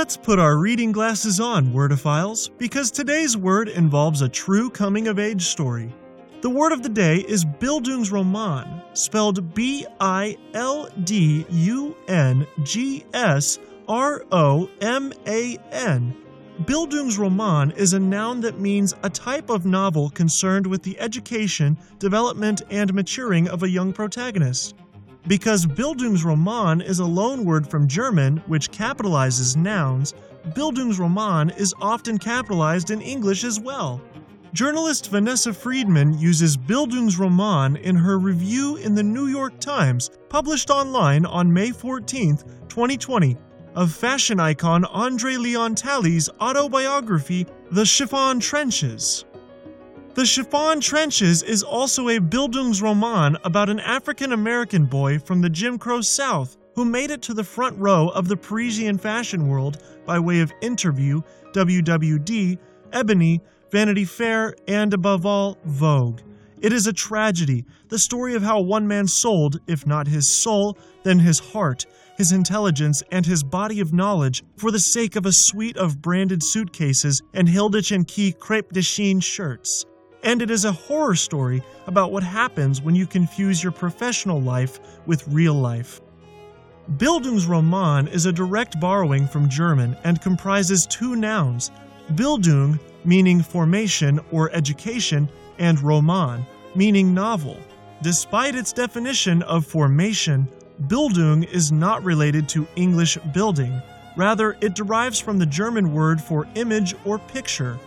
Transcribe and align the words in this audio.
Let's 0.00 0.16
put 0.16 0.38
our 0.38 0.56
reading 0.56 0.92
glasses 0.92 1.40
on, 1.40 1.74
Wordophiles, 1.74 2.48
because 2.56 2.90
today's 2.90 3.36
word 3.36 3.68
involves 3.68 4.22
a 4.22 4.30
true 4.30 4.70
coming 4.70 5.08
of 5.08 5.18
age 5.18 5.42
story. 5.42 5.94
The 6.40 6.48
word 6.48 6.72
of 6.72 6.82
the 6.82 6.88
day 6.88 7.18
is 7.18 7.44
Bildungsroman, 7.44 8.96
spelled 8.96 9.52
B 9.52 9.84
I 10.00 10.38
L 10.54 10.88
D 11.04 11.44
U 11.50 11.94
N 12.08 12.46
G 12.62 13.04
S 13.12 13.58
R 13.88 14.24
O 14.32 14.70
M 14.80 15.12
A 15.26 15.58
N. 15.70 16.16
Bildungsroman 16.62 17.76
is 17.76 17.92
a 17.92 18.00
noun 18.00 18.40
that 18.40 18.58
means 18.58 18.94
a 19.02 19.10
type 19.10 19.50
of 19.50 19.66
novel 19.66 20.08
concerned 20.08 20.66
with 20.66 20.82
the 20.82 20.98
education, 20.98 21.76
development, 21.98 22.62
and 22.70 22.94
maturing 22.94 23.50
of 23.50 23.64
a 23.64 23.68
young 23.68 23.92
protagonist. 23.92 24.76
Because 25.26 25.66
Bildungsroman 25.66 26.82
is 26.82 26.98
a 27.00 27.04
loanword 27.04 27.68
from 27.70 27.86
German 27.86 28.38
which 28.46 28.70
capitalizes 28.70 29.56
nouns, 29.56 30.14
Bildungsroman 30.54 31.56
is 31.58 31.74
often 31.80 32.18
capitalized 32.18 32.90
in 32.90 33.02
English 33.02 33.44
as 33.44 33.60
well. 33.60 34.00
Journalist 34.52 35.10
Vanessa 35.10 35.52
Friedman 35.52 36.18
uses 36.18 36.56
Bildungsroman 36.56 37.80
in 37.82 37.94
her 37.94 38.18
review 38.18 38.76
in 38.76 38.94
the 38.94 39.02
New 39.02 39.26
York 39.26 39.60
Times, 39.60 40.10
published 40.28 40.70
online 40.70 41.24
on 41.26 41.52
May 41.52 41.70
14, 41.70 42.38
2020, 42.68 43.36
of 43.76 43.92
fashion 43.92 44.40
icon 44.40 44.84
Andre 44.86 45.36
Leon 45.36 45.76
Talley's 45.76 46.28
autobiography, 46.40 47.46
The 47.70 47.84
Chiffon 47.84 48.40
Trenches. 48.40 49.24
The 50.12 50.26
Chiffon 50.26 50.80
Trenches 50.80 51.44
is 51.44 51.62
also 51.62 52.08
a 52.08 52.18
Bildungsroman 52.18 53.36
about 53.44 53.70
an 53.70 53.78
African 53.78 54.32
American 54.32 54.86
boy 54.86 55.20
from 55.20 55.40
the 55.40 55.48
Jim 55.48 55.78
Crow 55.78 56.00
South 56.00 56.56
who 56.74 56.84
made 56.84 57.12
it 57.12 57.22
to 57.22 57.34
the 57.34 57.44
front 57.44 57.78
row 57.78 58.08
of 58.08 58.26
the 58.26 58.36
Parisian 58.36 58.98
fashion 58.98 59.46
world 59.46 59.84
by 60.06 60.18
way 60.18 60.40
of 60.40 60.52
interview, 60.62 61.20
WWD, 61.52 62.58
Ebony, 62.92 63.40
Vanity 63.70 64.04
Fair, 64.04 64.56
and 64.66 64.92
above 64.92 65.24
all, 65.24 65.58
Vogue. 65.64 66.20
It 66.60 66.72
is 66.72 66.88
a 66.88 66.92
tragedy, 66.92 67.64
the 67.88 67.98
story 67.98 68.34
of 68.34 68.42
how 68.42 68.60
one 68.60 68.88
man 68.88 69.06
sold, 69.06 69.60
if 69.68 69.86
not 69.86 70.08
his 70.08 70.42
soul, 70.42 70.76
then 71.04 71.20
his 71.20 71.38
heart, 71.38 71.86
his 72.18 72.32
intelligence, 72.32 73.00
and 73.12 73.24
his 73.24 73.44
body 73.44 73.78
of 73.78 73.92
knowledge 73.92 74.42
for 74.56 74.72
the 74.72 74.80
sake 74.80 75.14
of 75.14 75.24
a 75.24 75.32
suite 75.32 75.76
of 75.76 76.02
branded 76.02 76.42
suitcases 76.42 77.22
and 77.32 77.48
Hilditch 77.48 77.92
and 77.92 78.08
Key 78.08 78.32
crepe 78.32 78.72
de 78.72 78.82
chine 78.82 79.20
shirts. 79.20 79.86
And 80.22 80.42
it 80.42 80.50
is 80.50 80.64
a 80.64 80.72
horror 80.72 81.14
story 81.14 81.62
about 81.86 82.12
what 82.12 82.22
happens 82.22 82.82
when 82.82 82.94
you 82.94 83.06
confuse 83.06 83.62
your 83.62 83.72
professional 83.72 84.40
life 84.40 84.78
with 85.06 85.26
real 85.28 85.54
life. 85.54 86.00
Bildungsroman 86.96 88.10
is 88.12 88.26
a 88.26 88.32
direct 88.32 88.80
borrowing 88.80 89.26
from 89.26 89.48
German 89.48 89.96
and 90.04 90.20
comprises 90.20 90.86
two 90.86 91.16
nouns 91.16 91.70
Bildung, 92.14 92.78
meaning 93.04 93.40
formation 93.40 94.20
or 94.32 94.50
education, 94.52 95.28
and 95.58 95.80
Roman, 95.80 96.44
meaning 96.74 97.14
novel. 97.14 97.56
Despite 98.02 98.54
its 98.56 98.72
definition 98.72 99.42
of 99.42 99.64
formation, 99.64 100.48
Bildung 100.88 101.44
is 101.52 101.70
not 101.70 102.02
related 102.02 102.48
to 102.50 102.66
English 102.74 103.16
building. 103.32 103.80
Rather, 104.16 104.56
it 104.60 104.74
derives 104.74 105.20
from 105.20 105.38
the 105.38 105.46
German 105.46 105.92
word 105.92 106.20
for 106.20 106.48
image 106.56 106.94
or 107.04 107.18
picture. 107.18 107.78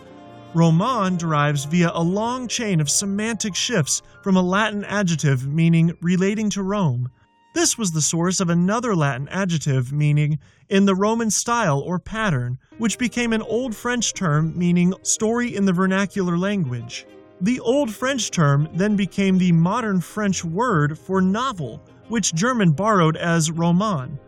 Roman 0.54 1.16
derives 1.16 1.64
via 1.64 1.90
a 1.92 2.02
long 2.02 2.46
chain 2.46 2.80
of 2.80 2.88
semantic 2.88 3.56
shifts 3.56 4.02
from 4.22 4.36
a 4.36 4.42
Latin 4.42 4.84
adjective 4.84 5.48
meaning 5.48 5.92
relating 6.00 6.48
to 6.50 6.62
Rome. 6.62 7.10
This 7.54 7.76
was 7.76 7.90
the 7.90 8.00
source 8.00 8.38
of 8.38 8.50
another 8.50 8.94
Latin 8.94 9.28
adjective 9.30 9.92
meaning 9.92 10.38
in 10.68 10.84
the 10.84 10.94
Roman 10.94 11.32
style 11.32 11.80
or 11.80 11.98
pattern, 11.98 12.58
which 12.78 12.98
became 12.98 13.32
an 13.32 13.42
Old 13.42 13.74
French 13.74 14.14
term 14.14 14.56
meaning 14.56 14.94
story 15.02 15.56
in 15.56 15.64
the 15.64 15.72
vernacular 15.72 16.38
language. 16.38 17.04
The 17.40 17.58
Old 17.58 17.92
French 17.92 18.30
term 18.30 18.68
then 18.74 18.94
became 18.94 19.38
the 19.38 19.50
modern 19.50 20.00
French 20.00 20.44
word 20.44 20.96
for 20.96 21.20
novel, 21.20 21.82
which 22.06 22.32
German 22.32 22.70
borrowed 22.70 23.16
as 23.16 23.50
roman. 23.50 24.20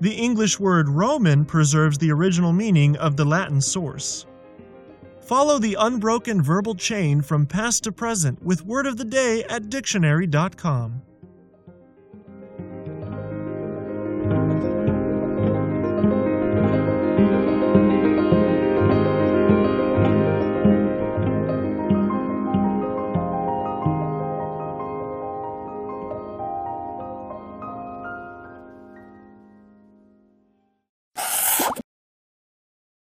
The 0.00 0.14
English 0.14 0.58
word 0.58 0.88
Roman 0.88 1.44
preserves 1.44 1.98
the 1.98 2.10
original 2.10 2.54
meaning 2.54 2.96
of 2.96 3.16
the 3.16 3.24
Latin 3.26 3.60
source. 3.60 4.24
Follow 5.24 5.58
the 5.58 5.76
unbroken 5.80 6.42
verbal 6.42 6.74
chain 6.74 7.22
from 7.22 7.46
past 7.46 7.84
to 7.84 7.92
present 7.92 8.42
with 8.42 8.66
Word 8.66 8.86
of 8.86 8.98
the 8.98 9.06
Day 9.06 9.42
at 9.44 9.70
dictionary.com. 9.70 11.00